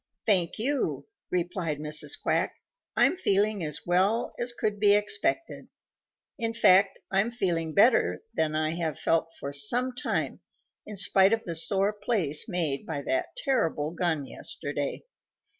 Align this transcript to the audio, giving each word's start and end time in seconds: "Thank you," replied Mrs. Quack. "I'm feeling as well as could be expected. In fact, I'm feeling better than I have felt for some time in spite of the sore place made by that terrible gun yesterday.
"Thank 0.25 0.57
you," 0.57 1.05
replied 1.29 1.77
Mrs. 1.77 2.19
Quack. 2.19 2.55
"I'm 2.95 3.15
feeling 3.15 3.63
as 3.63 3.85
well 3.85 4.33
as 4.39 4.51
could 4.51 4.79
be 4.79 4.95
expected. 4.95 5.67
In 6.39 6.55
fact, 6.55 6.97
I'm 7.11 7.29
feeling 7.29 7.75
better 7.75 8.23
than 8.33 8.55
I 8.55 8.71
have 8.71 8.97
felt 8.97 9.31
for 9.39 9.53
some 9.53 9.93
time 9.93 10.39
in 10.87 10.95
spite 10.95 11.33
of 11.33 11.43
the 11.43 11.53
sore 11.55 11.93
place 11.93 12.49
made 12.49 12.83
by 12.87 13.03
that 13.03 13.35
terrible 13.37 13.91
gun 13.91 14.25
yesterday. 14.25 15.03